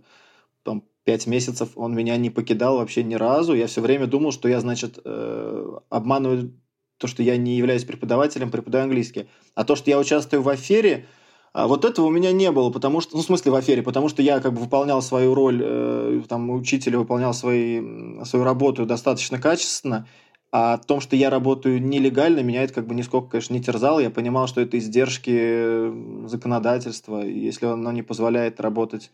[0.62, 3.54] там, пять месяцев, он меня не покидал вообще ни разу.
[3.54, 6.54] Я все время думал, что я, значит, э, обманываю
[6.98, 9.28] то, что я не являюсь преподавателем, преподаю английский.
[9.54, 11.06] А то, что я участвую в афере,
[11.52, 14.08] а вот этого у меня не было, потому что, ну, в смысле в афере, потому
[14.08, 17.80] что я как бы выполнял свою роль, э, там, учителя, выполнял свои,
[18.24, 20.06] свою работу достаточно качественно,
[20.52, 24.00] а о том, что я работаю нелегально, меня это как бы нисколько, конечно, не терзало.
[24.00, 27.22] Я понимал, что это издержки законодательства.
[27.22, 29.10] Если оно не позволяет работать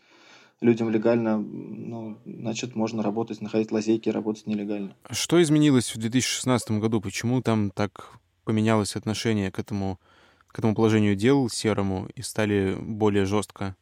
[0.61, 4.95] людям легально, ну, значит, можно работать, находить лазейки и работать нелегально.
[5.11, 7.01] Что изменилось в 2016 году?
[7.01, 9.99] Почему там так поменялось отношение к этому,
[10.47, 13.75] к этому положению дел серому и стали более жестко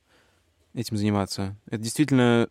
[0.75, 1.57] этим заниматься?
[1.67, 2.49] Это действительно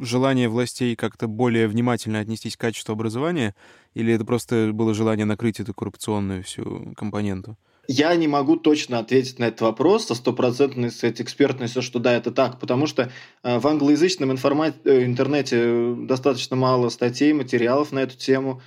[0.00, 3.54] желание властей как-то более внимательно отнестись к качеству образования,
[3.94, 7.56] или это просто было желание накрыть эту коррупционную всю компоненту?
[7.90, 12.60] Я не могу точно ответить на этот вопрос со стопроцентной экспертностью, что да, это так,
[12.60, 13.10] потому что
[13.42, 14.74] э, в англоязычном информа...
[14.84, 18.60] Э, интернете достаточно мало статей, материалов на эту тему.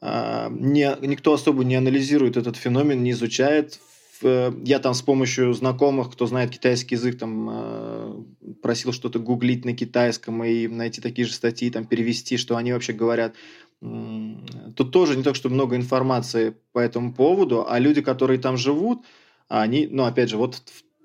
[0.00, 3.80] Э, не, никто особо не анализирует этот феномен, не изучает.
[4.22, 8.26] Я там с помощью знакомых, кто знает китайский язык, там
[8.62, 12.92] просил что-то гуглить на китайском и найти такие же статьи, там перевести, что они вообще
[12.92, 13.34] говорят.
[13.80, 19.04] Тут тоже не так, что много информации по этому поводу, а люди, которые там живут,
[19.48, 20.62] они, ну, опять же, вот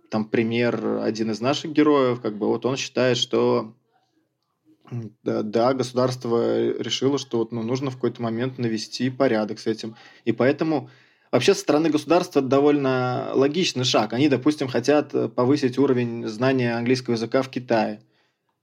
[0.10, 3.74] там пример один из наших героев, как бы вот он считает, что
[5.24, 9.96] да, да, государство решило, что вот, ну, нужно в какой-то момент навести порядок с этим.
[10.24, 10.90] И поэтому
[11.32, 14.14] вообще со стороны государства довольно логичный шаг.
[14.14, 18.02] Они, допустим, хотят повысить уровень знания английского языка в Китае.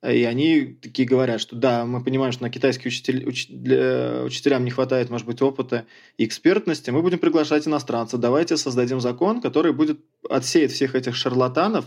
[0.04, 4.64] И они такие говорят, что да, мы понимаем, что на китайских учитель, уч, для, учителям
[4.64, 5.86] не хватает, может быть, опыта
[6.18, 6.90] и экспертности.
[6.90, 8.20] Мы будем приглашать иностранцев.
[8.20, 11.86] Давайте создадим закон, который будет отсеять всех этих шарлатанов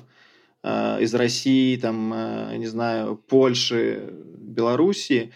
[0.63, 5.31] э, из России, там, э, не знаю, Польши, Белоруссии.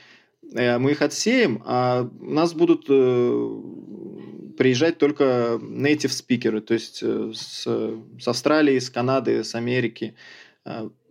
[0.55, 3.61] Э, мы их отсеем, а у нас будут э,
[4.57, 10.15] приезжать только native спикеры, то есть э, с, с Австралии, с Канады, с Америки.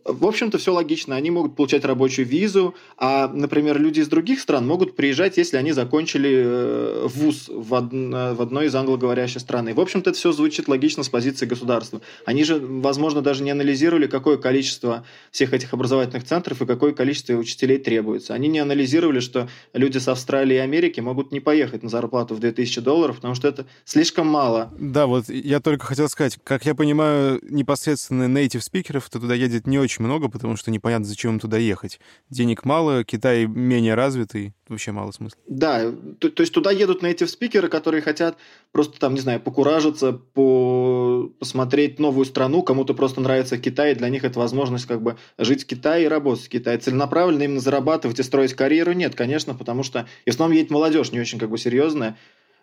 [0.04, 1.16] Э, в общем-то, все логично.
[1.16, 5.72] Они могут получать рабочую визу, а, например, люди из других стран могут приезжать, если они
[5.72, 7.92] закончили э, вуз в, од...
[7.92, 9.68] в одной из англоговорящих стран.
[9.68, 12.00] И, в общем-то, это все звучит логично с позиции государства.
[12.24, 17.34] Они же, возможно, даже не анализировали, какое количество всех этих образовательных центров и какое количество
[17.34, 18.34] учителей требуется.
[18.34, 22.40] Они не анализировали, что люди с Австралии и Америки могут не поехать на зарплату в
[22.40, 24.72] 2000 долларов, потому что это слишком мало.
[24.78, 29.66] Да, вот я только хотел сказать, как я понимаю, непосредственно native спикеров, то туда едет
[29.66, 31.98] не очень очень много, потому что непонятно, зачем им туда ехать.
[32.31, 35.37] Денег мало, Китай менее развитый, вообще мало смысла.
[35.48, 38.37] Да, то, то есть туда едут на эти спикеры, которые хотят
[38.70, 41.29] просто там, не знаю, покуражиться, по...
[41.40, 45.64] посмотреть новую страну, кому-то просто нравится Китай, и для них это возможность как бы жить
[45.64, 46.79] в Китае и работать в Китае.
[46.79, 51.11] Целенаправленно именно зарабатывать и строить карьеру нет, конечно, потому что и в основном едет молодежь
[51.11, 52.16] не очень как бы серьезная,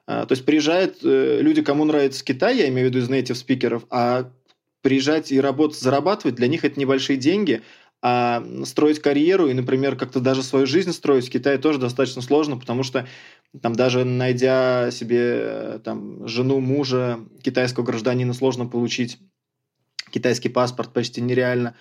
[0.06, 3.36] а, то есть приезжают э, люди, кому нравится Китай, я имею в виду из native
[3.36, 4.32] спикеров, а
[4.82, 7.62] приезжать и работать, зарабатывать, для них это небольшие деньги,
[8.02, 12.58] а строить карьеру и, например, как-то даже свою жизнь строить в Китае тоже достаточно сложно,
[12.58, 13.08] потому что
[13.62, 19.18] там даже найдя себе там, жену, мужа, китайского гражданина, сложно получить
[20.12, 21.76] китайский паспорт почти нереально.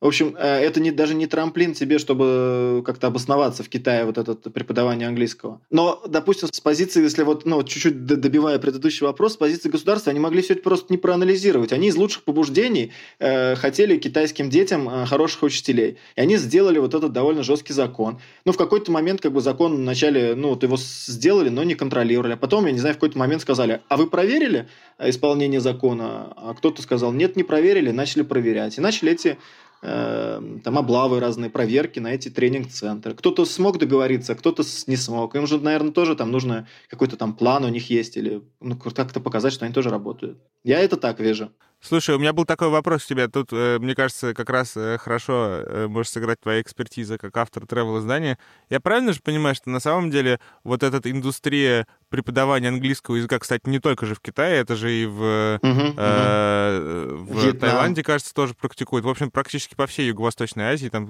[0.00, 4.16] В общем, э, это не, даже не трамплин тебе, чтобы как-то обосноваться в Китае, вот
[4.16, 5.60] это преподавание английского.
[5.70, 10.18] Но, допустим, с позиции, если вот, ну, чуть-чуть добивая предыдущий вопрос, с позиции государства, они
[10.18, 11.72] могли все это просто не проанализировать.
[11.72, 15.98] Они из лучших побуждений э, хотели китайским детям э, хороших учителей.
[16.16, 18.20] И они сделали вот этот довольно жесткий закон.
[18.46, 22.32] Ну, в какой-то момент, как бы, закон вначале, ну, вот его сделали, но не контролировали.
[22.32, 26.32] А потом, я не знаю, в какой-то момент сказали, а вы проверили э, исполнение закона?
[26.36, 28.78] А кто-то сказал, нет, не проверили, начали проверять.
[28.78, 29.36] И начали эти
[29.82, 33.14] там облавы разные, проверки на эти тренинг-центры.
[33.14, 35.34] Кто-то смог договориться, кто-то не смог.
[35.34, 39.20] Им же, наверное, тоже там нужно какой-то там план у них есть или ну, как-то
[39.20, 40.38] показать, что они тоже работают.
[40.64, 41.50] Я это так вижу.
[41.82, 43.26] Слушай, у меня был такой вопрос к тебе.
[43.28, 47.64] Тут, э, мне кажется, как раз э, хорошо э, может сыграть твоя экспертиза как автор
[47.64, 48.36] travel-издания.
[48.68, 53.62] Я правильно же понимаю, что на самом деле вот эта индустрия преподавания английского языка, кстати,
[53.66, 57.32] не только же в Китае, это же и в, угу, э, угу.
[57.32, 59.06] в Таиланде, кажется, тоже практикуют.
[59.06, 61.08] В общем, практически по всей Юго-Восточной Азии, там,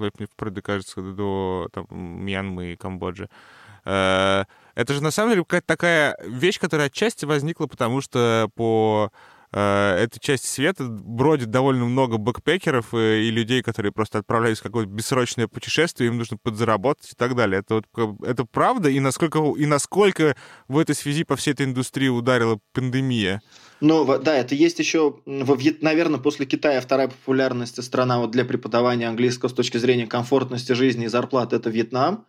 [0.62, 3.28] кажется, до там, Мьянмы и Камбоджи.
[3.84, 9.10] Э, это же на самом деле какая-то такая вещь, которая отчасти возникла, потому что по
[9.52, 14.90] этой части света бродит довольно много бэкпекеров и, и людей, которые просто отправляются в какое-то
[14.90, 17.60] бессрочное путешествие, им нужно подзаработать и так далее.
[17.60, 18.88] Это, вот, это правда?
[18.88, 20.36] И насколько, и насколько
[20.68, 23.42] в этой связи по всей этой индустрии ударила пандемия?
[23.80, 25.82] Ну, да, это есть еще, во Вьет...
[25.82, 31.06] наверное, после Китая вторая популярность страна вот для преподавания английского с точки зрения комфортности жизни
[31.06, 32.26] и зарплат– это Вьетнам.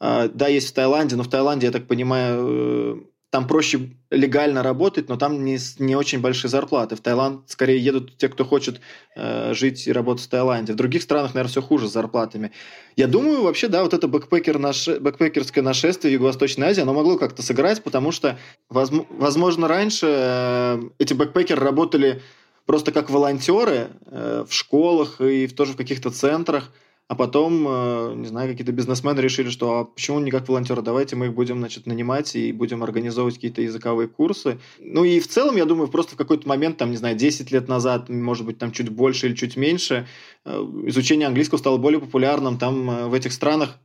[0.00, 3.00] Да, есть в Таиланде, но в Таиланде, я так понимаю, э,
[3.30, 6.96] там проще легально работать, но там не, не очень большие зарплаты.
[6.96, 8.80] В Таиланд скорее едут те, кто хочет
[9.14, 10.72] э, жить и работать в Таиланде.
[10.72, 12.50] В других странах, наверное, все хуже с зарплатами.
[12.96, 17.18] Я думаю, вообще, да, вот это бэкпекер наше, бэкпекерское нашествие в Юго-Восточной Азии, оно могло
[17.18, 18.36] как-то сыграть, потому что,
[18.68, 22.22] возможно, раньше э, эти бэкпекеры работали
[22.66, 26.72] просто как волонтеры э, в школах и тоже в каких-то центрах,
[27.10, 31.16] А потом, э, не знаю, какие-то бизнесмены решили, что а почему не как волонтеры, давайте
[31.16, 34.60] мы их будем, значит, нанимать и будем организовывать какие-то языковые курсы.
[34.78, 37.66] Ну и в целом, я думаю, просто в какой-то момент, там, не знаю, 10 лет
[37.66, 40.06] назад, может быть, там чуть больше или чуть меньше,
[40.44, 40.52] э,
[40.86, 42.58] изучение английского стало более популярным.
[42.58, 43.76] Там э, в этих странах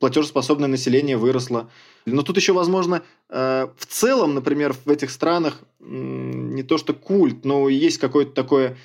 [0.00, 1.70] платежеспособное население выросло.
[2.04, 7.68] Но тут еще, возможно, в целом, например, в этих странах не то что культ, но
[7.68, 8.76] есть какое-то такое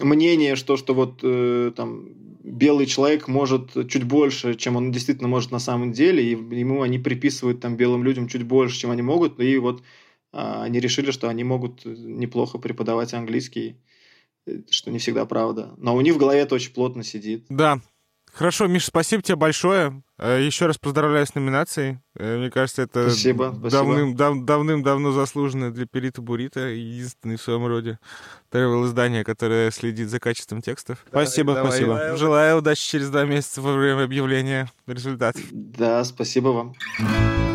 [0.00, 1.22] мнение, что, что вот
[1.74, 6.82] там белый человек может чуть больше, чем он действительно может на самом деле, и ему
[6.82, 9.82] они приписывают там белым людям чуть больше, чем они могут, и вот
[10.32, 13.76] а, они решили, что они могут неплохо преподавать английский,
[14.46, 15.74] э, что не всегда правда.
[15.76, 17.44] Но у них в голове это очень плотно сидит.
[17.48, 17.80] Да,
[18.32, 20.02] Хорошо, Миш, спасибо тебе большое.
[20.18, 21.98] Э, Еще раз поздравляю с номинацией.
[22.16, 27.66] Э, мне кажется, это спасибо, давным, дав, давным-давно заслуженное для Перита Бурита, единственное в своем
[27.66, 27.98] роде
[28.52, 31.04] travel издание, которое следит за качеством текстов.
[31.08, 31.94] Спасибо, Давай, спасибо.
[31.96, 35.42] Желаю, желаю удачи через два месяца во время объявления результатов.
[35.50, 37.49] Да, спасибо вам.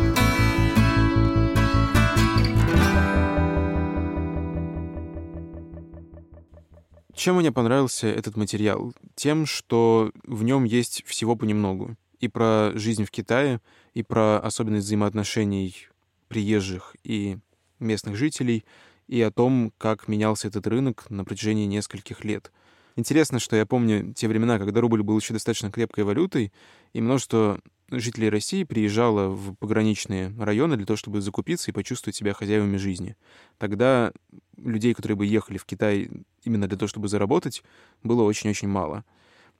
[7.26, 8.92] Чем мне понравился этот материал?
[9.16, 11.96] Тем, что в нем есть всего понемногу.
[12.20, 13.60] И про жизнь в Китае,
[13.94, 15.88] и про особенность взаимоотношений
[16.28, 17.38] приезжих и
[17.80, 18.64] местных жителей,
[19.08, 22.52] и о том, как менялся этот рынок на протяжении нескольких лет.
[22.94, 26.52] Интересно, что я помню те времена, когда рубль был еще достаточно крепкой валютой,
[26.92, 27.60] и множество
[27.90, 33.16] жителей России приезжало в пограничные районы для того, чтобы закупиться и почувствовать себя хозяевами жизни.
[33.58, 34.12] Тогда
[34.56, 36.10] людей, которые бы ехали в Китай
[36.42, 37.62] именно для того, чтобы заработать,
[38.02, 39.04] было очень-очень мало.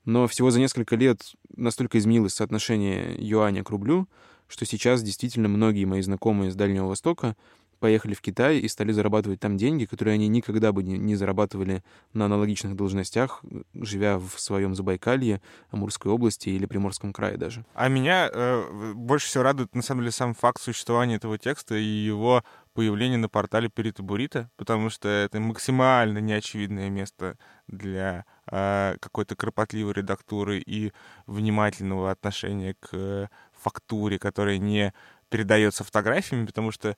[0.05, 1.21] Но всего за несколько лет
[1.55, 4.07] настолько изменилось соотношение юаня к рублю,
[4.47, 7.35] что сейчас действительно многие мои знакомые с Дальнего Востока
[7.79, 11.83] поехали в Китай и стали зарабатывать там деньги, которые они никогда бы не, не зарабатывали
[12.13, 17.65] на аналогичных должностях, живя в своем Забайкалье, Амурской области или Приморском крае даже.
[17.73, 21.83] А меня э, больше всего радует, на самом деле, сам факт существования этого текста и
[21.83, 27.35] его появление на портале Перита Бурита, потому что это максимально неочевидное место
[27.67, 30.93] для э, какой-то кропотливой редактуры и
[31.25, 34.93] внимательного отношения к фактуре, которая не
[35.29, 36.95] передается фотографиями, потому что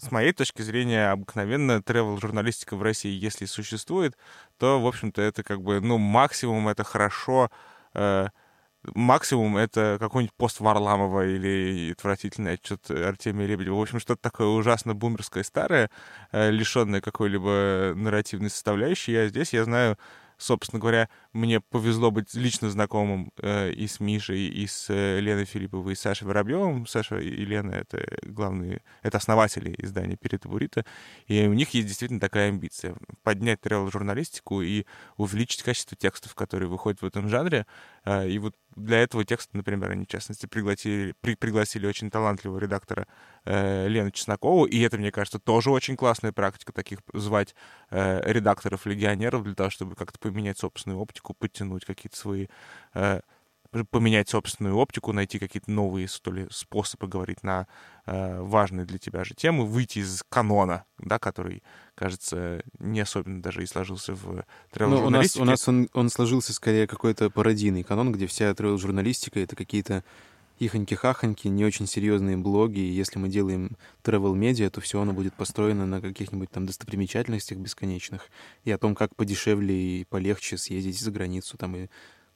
[0.00, 4.16] с моей точки зрения, обыкновенно тревел-журналистика в России, если существует,
[4.58, 7.50] то, в общем-то, это как бы, ну, максимум это хорошо,
[7.94, 8.28] э,
[8.94, 13.74] максимум это какой-нибудь пост Варламова или отвратительный отчет Артемия Лебедева.
[13.76, 15.90] В общем, что-то такое ужасно бумерское старое,
[16.32, 19.12] э, лишенное какой-либо нарративной составляющей.
[19.12, 19.98] Я здесь, я знаю
[20.40, 25.44] собственно говоря, мне повезло быть лично знакомым э, и с Мишей, и с э, Леной
[25.44, 26.86] Филипповой, и Сашей Воробьевым.
[26.86, 30.84] Саша и Лена— это главные, это основатели издания «Перед Бурита»,
[31.26, 37.00] и у них есть действительно такая амбиция— поднять тревел-журналистику и увеличить качество текстов, которые выходят
[37.00, 37.66] в этом жанре.
[38.04, 42.58] Э, и вот для этого текста, например, они, в частности, пригласили, при, пригласили очень талантливого
[42.58, 43.06] редактора
[43.44, 47.54] э, Лену Чеснокову, и это, мне кажется, тоже очень классная практика, таких звать
[47.90, 52.46] э, редакторов-легионеров для того, чтобы как-то поменять собственную оптику, подтянуть какие-то свои...
[52.94, 53.20] Э,
[53.90, 57.68] поменять собственную оптику, найти какие-то новые, что ли, способы говорить на
[58.04, 61.62] э, важные для тебя же темы, выйти из канона, да, который,
[61.94, 65.38] кажется, не особенно даже и сложился в тревел-журналистике.
[65.38, 69.38] Ну, у нас, у нас он, он сложился скорее какой-то пародийный канон, где вся тревел-журналистика—
[69.40, 70.04] это какие-то
[70.60, 75.34] ихоньки-хахоньки, не очень серьезные блоги, и если мы делаем travel медиа, то все оно будет
[75.34, 78.28] построено на каких-нибудь там достопримечательностях бесконечных
[78.64, 81.88] и о том, как подешевле и полегче съездить за границу там и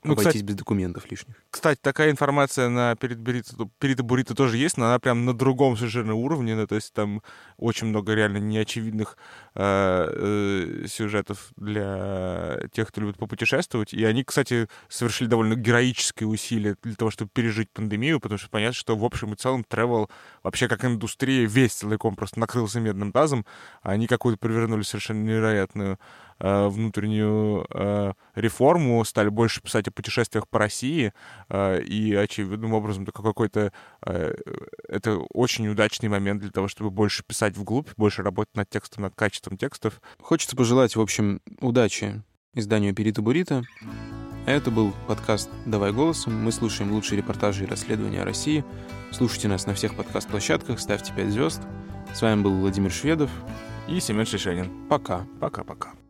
[0.04, 1.36] ну, обойтись кстати, без документов лишних.
[1.50, 5.76] Кстати, такая информация на перед Бурито, перед Бурито тоже есть, но она прям на другом
[5.76, 7.22] совершенно уровне, ну, то есть там
[7.56, 9.16] очень много реально неочевидных
[9.54, 16.76] э, э, сюжетов для тех, кто любит попутешествовать, и они, кстати, совершили довольно героические усилия
[16.82, 20.10] для того, чтобы пережить пандемию, потому что понятно, что в общем и целом travel
[20.42, 23.46] вообще как индустрия весь целиком просто накрылся медным тазом,
[23.82, 25.98] а они какую-то провернули совершенно невероятную
[26.38, 31.12] внутреннюю э, реформу, стали больше писать о путешествиях по России,
[31.48, 33.72] э, и очевидным образом такой какой-то...
[34.88, 39.14] Это очень удачный момент для того, чтобы больше писать вглубь, больше работать над текстом, над
[39.14, 40.00] качеством текстов.
[40.20, 42.22] Хочется пожелать, в общем, удачи
[42.54, 43.62] изданию «Перита Бурита».
[44.46, 46.34] Это был подкаст «Давай голосом».
[46.34, 48.64] Мы слушаем лучшие репортажи и расследования о России.
[49.10, 51.62] Слушайте нас на всех подкаст-площадках, ставьте 5 звезд.
[52.14, 53.30] С вами был Владимир Шведов
[53.88, 54.70] и Семен Шишенин.
[54.88, 55.26] Пока.
[55.40, 56.03] Пока-пока.